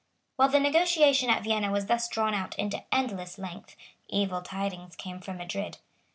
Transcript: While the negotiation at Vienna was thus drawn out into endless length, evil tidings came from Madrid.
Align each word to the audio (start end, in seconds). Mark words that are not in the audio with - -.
While 0.35 0.49
the 0.49 0.59
negotiation 0.59 1.29
at 1.29 1.43
Vienna 1.43 1.71
was 1.71 1.85
thus 1.85 2.07
drawn 2.09 2.33
out 2.33 2.57
into 2.57 2.83
endless 2.91 3.37
length, 3.37 3.75
evil 4.09 4.41
tidings 4.41 4.95
came 4.95 5.19
from 5.19 5.37
Madrid. 5.37 5.77